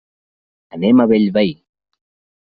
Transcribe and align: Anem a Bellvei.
Anem 0.77 1.03
a 1.03 1.05
Bellvei. 1.11 1.51